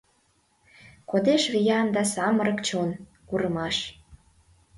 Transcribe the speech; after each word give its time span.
Кодеш 1.09 1.43
виян 1.53 1.87
да 1.95 2.03
самырык 2.13 2.59
чон, 2.67 2.89
курымаш. 3.27 3.77